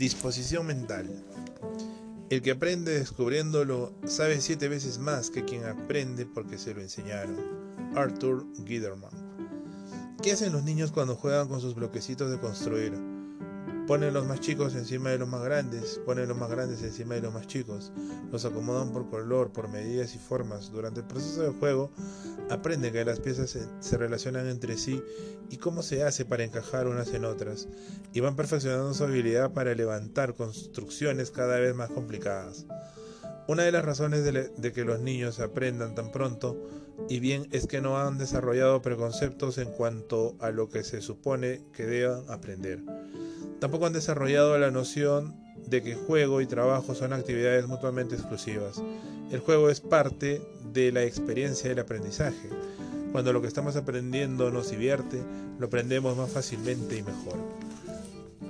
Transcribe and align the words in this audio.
Disposición 0.00 0.66
mental. 0.66 1.10
El 2.30 2.40
que 2.40 2.52
aprende 2.52 2.98
descubriéndolo 2.98 3.92
sabe 4.06 4.40
siete 4.40 4.66
veces 4.66 4.98
más 4.98 5.28
que 5.28 5.44
quien 5.44 5.66
aprende 5.66 6.24
porque 6.24 6.56
se 6.56 6.72
lo 6.72 6.80
enseñaron. 6.80 7.36
Arthur 7.94 8.46
Giderman. 8.64 9.10
¿Qué 10.22 10.32
hacen 10.32 10.54
los 10.54 10.64
niños 10.64 10.90
cuando 10.90 11.16
juegan 11.16 11.48
con 11.48 11.60
sus 11.60 11.74
bloquecitos 11.74 12.30
de 12.30 12.40
construir? 12.40 12.94
Ponen 13.86 14.14
los 14.14 14.26
más 14.26 14.40
chicos 14.40 14.74
encima 14.74 15.10
de 15.10 15.18
los 15.18 15.28
más 15.28 15.42
grandes, 15.42 16.00
ponen 16.06 16.28
los 16.28 16.38
más 16.38 16.48
grandes 16.48 16.82
encima 16.82 17.16
de 17.16 17.20
los 17.20 17.34
más 17.34 17.46
chicos, 17.46 17.92
los 18.32 18.46
acomodan 18.46 18.94
por 18.94 19.10
color, 19.10 19.52
por 19.52 19.68
medidas 19.68 20.14
y 20.14 20.18
formas. 20.18 20.72
Durante 20.72 21.00
el 21.00 21.06
proceso 21.06 21.42
de 21.42 21.50
juego 21.50 21.90
aprenden 22.50 22.92
que 22.92 23.04
las 23.04 23.20
piezas 23.20 23.56
se, 23.80 23.96
relacionan 23.96 24.48
entre 24.48 24.76
sí 24.76 25.02
y 25.50 25.56
cómo 25.56 25.82
se 25.82 26.02
hace 26.02 26.24
para 26.24 26.44
encajar 26.44 26.86
unas 26.86 27.12
en 27.14 27.24
otras, 27.24 27.68
y 28.12 28.20
van 28.20 28.36
perfeccionando 28.36 28.92
su 28.92 29.04
habilidad 29.04 29.52
para 29.52 29.74
levantar 29.74 30.34
construcciones 30.34 31.30
cada 31.30 31.58
vez 31.58 31.74
más 31.74 31.90
complicadas. 31.90 32.66
Una 33.46 33.64
de 33.64 33.72
las 33.72 33.84
razones 33.84 34.24
de, 34.24 34.72
que 34.72 34.84
los 34.84 35.00
niños 35.00 35.40
aprendan 35.40 35.94
tan 35.94 36.12
pronto 36.12 36.68
y 37.08 37.18
bien 37.18 37.48
es 37.50 37.66
que 37.66 37.80
no 37.80 37.98
han 37.98 38.18
desarrollado 38.18 38.80
preconceptos 38.82 39.58
en 39.58 39.72
cuanto 39.72 40.36
a 40.38 40.50
lo 40.50 40.68
que 40.68 40.84
se 40.84 41.00
supone 41.00 41.62
que 41.72 41.84
deban 41.84 42.22
aprender. 42.28 42.80
Tampoco 43.58 43.86
han 43.86 43.92
desarrollado 43.92 44.56
la 44.58 44.70
noción 44.70 45.34
de 45.70 45.82
que 45.82 45.94
juego 45.94 46.40
y 46.40 46.46
trabajo 46.46 46.94
son 46.94 47.12
actividades 47.12 47.66
mutuamente 47.68 48.16
exclusivas. 48.16 48.82
El 49.30 49.38
juego 49.38 49.70
es 49.70 49.80
parte 49.80 50.42
de 50.72 50.90
la 50.90 51.04
experiencia 51.04 51.70
del 51.70 51.78
aprendizaje. 51.78 52.50
Cuando 53.12 53.32
lo 53.32 53.40
que 53.40 53.48
estamos 53.48 53.76
aprendiendo 53.76 54.50
nos 54.50 54.70
divierte, 54.70 55.22
lo 55.58 55.66
aprendemos 55.68 56.16
más 56.16 56.30
fácilmente 56.30 56.98
y 56.98 57.02
mejor. 57.02 57.38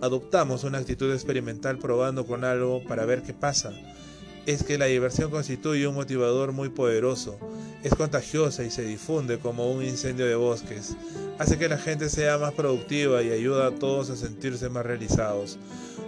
Adoptamos 0.00 0.64
una 0.64 0.78
actitud 0.78 1.12
experimental 1.12 1.78
probando 1.78 2.26
con 2.26 2.44
algo 2.44 2.82
para 2.84 3.04
ver 3.04 3.22
qué 3.22 3.34
pasa. 3.34 3.72
Es 4.46 4.62
que 4.62 4.78
la 4.78 4.86
diversión 4.86 5.30
constituye 5.30 5.86
un 5.86 5.94
motivador 5.94 6.52
muy 6.52 6.68
poderoso 6.68 7.38
es 7.82 7.94
contagiosa 7.94 8.62
y 8.62 8.70
se 8.70 8.82
difunde 8.82 9.38
como 9.38 9.70
un 9.70 9.82
incendio 9.82 10.26
de 10.26 10.34
bosques. 10.34 10.96
Hace 11.38 11.56
que 11.56 11.68
la 11.68 11.78
gente 11.78 12.10
sea 12.10 12.36
más 12.36 12.52
productiva 12.52 13.22
y 13.22 13.30
ayuda 13.30 13.68
a 13.68 13.70
todos 13.70 14.10
a 14.10 14.16
sentirse 14.16 14.68
más 14.68 14.84
realizados. 14.84 15.58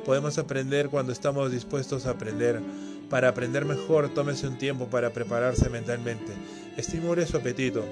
Podemos 0.04 0.36
aprender 0.36 0.90
cuando 0.90 1.12
estamos 1.12 1.50
dispuestos 1.50 2.04
a 2.04 2.10
aprender. 2.10 2.60
Para 3.08 3.28
aprender 3.28 3.64
mejor, 3.64 4.10
tómese 4.10 4.46
un 4.46 4.58
tiempo 4.58 4.86
para 4.86 5.14
prepararse 5.14 5.70
mentalmente. 5.70 6.32
Estimule 6.76 7.26
su 7.26 7.38
apetito. 7.38 7.82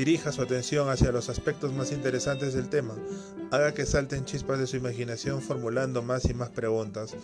Dirija 0.00 0.32
su 0.32 0.40
atención 0.40 0.88
hacia 0.88 1.12
los 1.12 1.28
aspectos 1.28 1.74
más 1.74 1.92
interesantes 1.92 2.54
del 2.54 2.70
tema. 2.70 2.94
Haga 3.50 3.74
que 3.74 3.84
salten 3.84 4.24
chispas 4.24 4.58
de 4.58 4.66
su 4.66 4.78
imaginación 4.78 5.42
formulando 5.42 6.00
más 6.02 6.24
y 6.24 6.32
más 6.32 6.48
preguntas. 6.48 7.14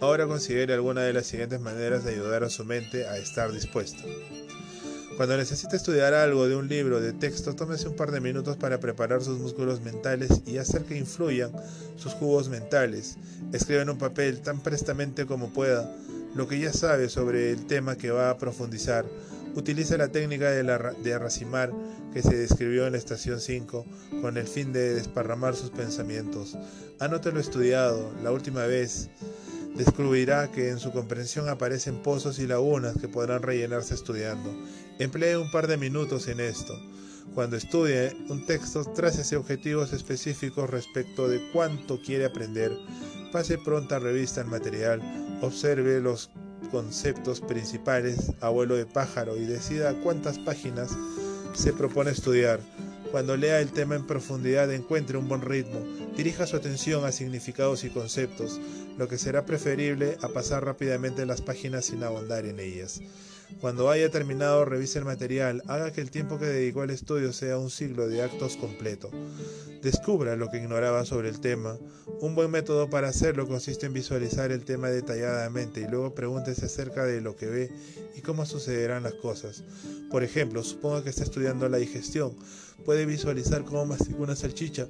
Ahora 0.00 0.26
considere 0.26 0.74
alguna 0.74 1.00
de 1.00 1.14
las 1.14 1.24
siguientes 1.24 1.62
maneras 1.62 2.04
de 2.04 2.12
ayudar 2.12 2.44
a 2.44 2.50
su 2.50 2.66
mente 2.66 3.08
a 3.08 3.16
estar 3.16 3.50
dispuesta. 3.52 4.02
Cuando 5.16 5.38
necesite 5.38 5.76
estudiar 5.76 6.12
algo 6.12 6.46
de 6.46 6.56
un 6.56 6.68
libro 6.68 7.00
de 7.00 7.14
texto, 7.14 7.56
tómese 7.56 7.88
un 7.88 7.96
par 7.96 8.10
de 8.10 8.20
minutos 8.20 8.58
para 8.58 8.80
preparar 8.80 9.22
sus 9.22 9.38
músculos 9.38 9.80
mentales 9.80 10.42
y 10.44 10.58
hacer 10.58 10.82
que 10.84 10.98
influyan 10.98 11.52
sus 11.96 12.12
jugos 12.12 12.50
mentales. 12.50 13.16
Escriba 13.54 13.80
en 13.80 13.88
un 13.88 13.96
papel 13.96 14.42
tan 14.42 14.60
prestamente 14.60 15.24
como 15.24 15.54
pueda 15.54 15.90
lo 16.34 16.46
que 16.46 16.60
ya 16.60 16.74
sabe 16.74 17.08
sobre 17.08 17.50
el 17.50 17.64
tema 17.64 17.96
que 17.96 18.10
va 18.10 18.28
a 18.28 18.36
profundizar. 18.36 19.06
Utilice 19.56 19.98
la 19.98 20.08
técnica 20.08 20.50
de, 20.50 20.62
la, 20.62 20.92
de 20.92 21.14
arracimar 21.14 21.72
que 22.12 22.22
se 22.22 22.36
describió 22.36 22.86
en 22.86 22.92
la 22.92 22.98
estación 22.98 23.40
5 23.40 23.86
con 24.20 24.36
el 24.36 24.46
fin 24.46 24.72
de 24.72 24.94
desparramar 24.94 25.56
sus 25.56 25.70
pensamientos. 25.70 26.56
Anote 27.00 27.32
lo 27.32 27.40
estudiado 27.40 28.12
la 28.22 28.32
última 28.32 28.66
vez 28.66 29.08
descubrirá 29.76 30.50
que 30.50 30.70
en 30.70 30.78
su 30.78 30.92
comprensión 30.92 31.48
aparecen 31.48 32.02
pozos 32.02 32.38
y 32.38 32.46
lagunas 32.46 32.96
que 32.98 33.08
podrán 33.08 33.42
rellenarse 33.42 33.94
estudiando. 33.94 34.54
Emplee 34.98 35.36
un 35.36 35.50
par 35.50 35.66
de 35.66 35.76
minutos 35.76 36.28
en 36.28 36.40
esto. 36.40 36.78
Cuando 37.34 37.56
estudie 37.56 38.16
un 38.28 38.46
texto, 38.46 38.84
trácese 38.84 39.36
objetivos 39.36 39.92
específicos 39.92 40.70
respecto 40.70 41.28
de 41.28 41.40
cuánto 41.52 42.00
quiere 42.00 42.24
aprender. 42.24 42.72
Pase 43.32 43.58
pronta 43.58 43.98
revista 43.98 44.40
el 44.40 44.46
material, 44.46 45.02
observe 45.42 46.00
los 46.00 46.30
conceptos 46.66 47.40
principales 47.40 48.32
a 48.40 48.48
vuelo 48.48 48.76
de 48.76 48.86
pájaro 48.86 49.36
y 49.36 49.44
decida 49.44 49.94
cuántas 50.02 50.38
páginas 50.38 50.96
se 51.54 51.72
propone 51.72 52.10
estudiar. 52.10 52.60
Cuando 53.10 53.36
lea 53.36 53.60
el 53.60 53.72
tema 53.72 53.94
en 53.94 54.06
profundidad 54.06 54.72
encuentre 54.72 55.16
un 55.16 55.28
buen 55.28 55.40
ritmo, 55.40 55.80
dirija 56.16 56.46
su 56.46 56.56
atención 56.56 57.04
a 57.04 57.12
significados 57.12 57.84
y 57.84 57.90
conceptos, 57.90 58.60
lo 58.98 59.08
que 59.08 59.18
será 59.18 59.46
preferible 59.46 60.18
a 60.22 60.28
pasar 60.28 60.64
rápidamente 60.64 61.24
las 61.24 61.40
páginas 61.40 61.86
sin 61.86 62.02
abundar 62.02 62.44
en 62.46 62.60
ellas. 62.60 63.00
Cuando 63.60 63.90
haya 63.90 64.10
terminado, 64.10 64.66
revise 64.66 64.98
el 64.98 65.06
material, 65.06 65.62
haga 65.66 65.90
que 65.90 66.02
el 66.02 66.10
tiempo 66.10 66.38
que 66.38 66.44
dedicó 66.44 66.82
al 66.82 66.90
estudio 66.90 67.32
sea 67.32 67.58
un 67.58 67.70
siglo 67.70 68.06
de 68.06 68.22
actos 68.22 68.56
completo. 68.58 69.10
Descubra 69.82 70.36
lo 70.36 70.50
que 70.50 70.58
ignoraba 70.58 71.06
sobre 71.06 71.30
el 71.30 71.40
tema. 71.40 71.78
Un 72.20 72.34
buen 72.34 72.50
método 72.50 72.90
para 72.90 73.08
hacerlo 73.08 73.46
consiste 73.46 73.86
en 73.86 73.94
visualizar 73.94 74.52
el 74.52 74.64
tema 74.64 74.88
detalladamente 74.88 75.80
y 75.80 75.88
luego 75.88 76.14
pregúntese 76.14 76.66
acerca 76.66 77.04
de 77.04 77.22
lo 77.22 77.34
que 77.34 77.46
ve 77.46 77.72
y 78.14 78.20
cómo 78.20 78.44
sucederán 78.44 79.04
las 79.04 79.14
cosas. 79.14 79.64
Por 80.10 80.22
ejemplo, 80.22 80.62
suponga 80.62 81.02
que 81.02 81.10
está 81.10 81.22
estudiando 81.24 81.68
la 81.68 81.78
digestión. 81.78 82.36
Puede 82.84 83.06
visualizar 83.06 83.64
cómo 83.64 83.86
mastica 83.86 84.18
una 84.18 84.36
salchicha, 84.36 84.86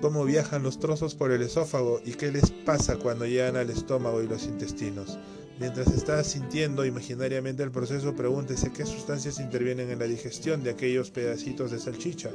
cómo 0.00 0.24
viajan 0.24 0.62
los 0.62 0.78
trozos 0.78 1.16
por 1.16 1.32
el 1.32 1.42
esófago 1.42 2.00
y 2.04 2.12
qué 2.12 2.30
les 2.30 2.50
pasa 2.50 2.96
cuando 2.96 3.26
llegan 3.26 3.56
al 3.56 3.70
estómago 3.70 4.22
y 4.22 4.28
los 4.28 4.44
intestinos. 4.44 5.18
Mientras 5.62 5.92
está 5.94 6.24
sintiendo 6.24 6.84
imaginariamente 6.84 7.62
el 7.62 7.70
proceso, 7.70 8.16
pregúntese 8.16 8.72
qué 8.72 8.84
sustancias 8.84 9.38
intervienen 9.38 9.90
en 9.90 10.00
la 10.00 10.06
digestión 10.06 10.64
de 10.64 10.70
aquellos 10.70 11.12
pedacitos 11.12 11.70
de 11.70 11.78
salchicha. 11.78 12.30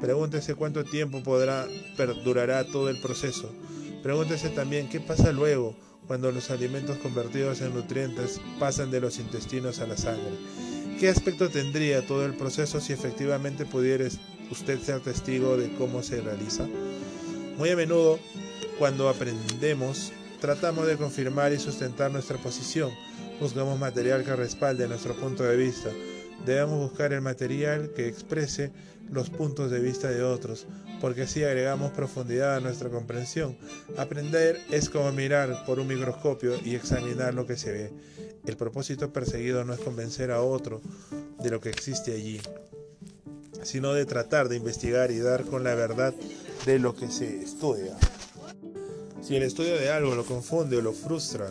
Pregúntese 0.00 0.54
cuánto 0.54 0.82
tiempo 0.82 1.22
podrá 1.22 1.66
perdurará 1.98 2.64
todo 2.64 2.88
el 2.88 2.98
proceso. 3.02 3.52
Pregúntese 4.02 4.48
también 4.48 4.88
qué 4.88 4.98
pasa 4.98 5.30
luego 5.30 5.76
cuando 6.06 6.32
los 6.32 6.50
alimentos 6.50 6.96
convertidos 6.96 7.60
en 7.60 7.74
nutrientes 7.74 8.40
pasan 8.58 8.90
de 8.90 9.02
los 9.02 9.18
intestinos 9.18 9.80
a 9.80 9.86
la 9.86 9.98
sangre. 9.98 10.32
¿Qué 10.98 11.10
aspecto 11.10 11.50
tendría 11.50 12.06
todo 12.06 12.24
el 12.24 12.34
proceso 12.34 12.80
si 12.80 12.94
efectivamente 12.94 13.66
pudiera 13.66 14.08
usted 14.50 14.80
ser 14.80 15.00
testigo 15.00 15.58
de 15.58 15.70
cómo 15.74 16.02
se 16.02 16.22
realiza? 16.22 16.66
Muy 17.58 17.68
a 17.68 17.76
menudo, 17.76 18.18
cuando 18.78 19.10
aprendemos 19.10 20.12
Tratamos 20.44 20.86
de 20.86 20.98
confirmar 20.98 21.54
y 21.54 21.58
sustentar 21.58 22.10
nuestra 22.10 22.36
posición. 22.36 22.90
Buscamos 23.40 23.78
material 23.78 24.24
que 24.24 24.36
respalde 24.36 24.86
nuestro 24.86 25.14
punto 25.14 25.42
de 25.42 25.56
vista. 25.56 25.88
Debemos 26.44 26.90
buscar 26.90 27.14
el 27.14 27.22
material 27.22 27.92
que 27.96 28.08
exprese 28.08 28.70
los 29.10 29.30
puntos 29.30 29.70
de 29.70 29.80
vista 29.80 30.10
de 30.10 30.22
otros, 30.22 30.66
porque 31.00 31.22
así 31.22 31.42
agregamos 31.42 31.92
profundidad 31.92 32.56
a 32.56 32.60
nuestra 32.60 32.90
comprensión. 32.90 33.56
Aprender 33.96 34.60
es 34.70 34.90
como 34.90 35.10
mirar 35.12 35.64
por 35.64 35.80
un 35.80 35.86
microscopio 35.86 36.60
y 36.62 36.74
examinar 36.74 37.32
lo 37.32 37.46
que 37.46 37.56
se 37.56 37.72
ve. 37.72 37.92
El 38.44 38.58
propósito 38.58 39.14
perseguido 39.14 39.64
no 39.64 39.72
es 39.72 39.80
convencer 39.80 40.30
a 40.30 40.42
otro 40.42 40.82
de 41.42 41.50
lo 41.50 41.62
que 41.62 41.70
existe 41.70 42.12
allí, 42.12 42.38
sino 43.62 43.94
de 43.94 44.04
tratar 44.04 44.50
de 44.50 44.56
investigar 44.56 45.10
y 45.10 45.20
dar 45.20 45.46
con 45.46 45.64
la 45.64 45.74
verdad 45.74 46.12
de 46.66 46.78
lo 46.78 46.94
que 46.94 47.10
se 47.10 47.42
estudia. 47.42 47.96
Si 49.24 49.34
el 49.34 49.42
estudio 49.42 49.78
de 49.78 49.88
algo 49.88 50.14
lo 50.14 50.26
confunde 50.26 50.76
o 50.76 50.82
lo 50.82 50.92
frustra, 50.92 51.50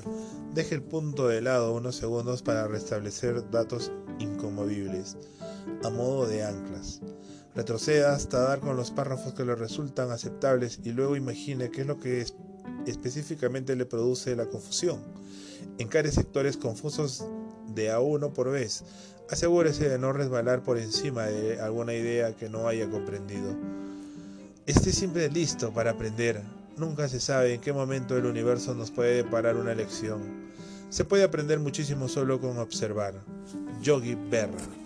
deje 0.53 0.75
el 0.75 0.83
punto 0.83 1.27
de 1.27 1.41
lado 1.41 1.73
unos 1.73 1.95
segundos 1.95 2.43
para 2.43 2.67
restablecer 2.67 3.49
datos 3.49 3.91
incomovibles, 4.19 5.17
a 5.83 5.89
modo 5.89 6.27
de 6.27 6.43
anclas. 6.43 7.01
Retroceda 7.55 8.13
hasta 8.13 8.41
dar 8.41 8.59
con 8.59 8.75
los 8.75 8.91
párrafos 8.91 9.33
que 9.33 9.43
le 9.43 9.55
resultan 9.55 10.11
aceptables 10.11 10.81
y 10.83 10.91
luego 10.91 11.15
imagine 11.15 11.71
qué 11.71 11.81
es 11.81 11.87
lo 11.87 11.99
que 11.99 12.23
específicamente 12.85 13.75
le 13.75 13.87
produce 13.87 14.35
la 14.35 14.45
confusión. 14.45 14.99
Encare 15.79 16.11
sectores 16.11 16.57
confusos 16.57 17.25
de 17.73 17.89
a 17.89 17.99
uno 17.99 18.33
por 18.33 18.51
vez. 18.51 18.83
Asegúrese 19.31 19.89
de 19.89 19.97
no 19.97 20.13
resbalar 20.13 20.61
por 20.61 20.77
encima 20.77 21.23
de 21.23 21.59
alguna 21.59 21.95
idea 21.95 22.35
que 22.35 22.49
no 22.49 22.67
haya 22.67 22.87
comprendido. 22.87 23.55
Esté 24.67 24.91
siempre 24.91 25.27
listo 25.31 25.73
para 25.73 25.89
aprender, 25.89 26.39
Nunca 26.77 27.07
se 27.07 27.19
sabe 27.19 27.53
en 27.53 27.61
qué 27.61 27.71
momento 27.71 28.17
el 28.17 28.25
universo 28.25 28.73
nos 28.73 28.89
puede 28.89 29.15
deparar 29.15 29.57
una 29.57 29.75
lección. 29.75 30.21
Se 30.89 31.05
puede 31.05 31.23
aprender 31.23 31.59
muchísimo 31.59 32.07
solo 32.07 32.39
con 32.39 32.57
observar. 32.57 33.13
Yogi 33.81 34.15
Berra. 34.15 34.82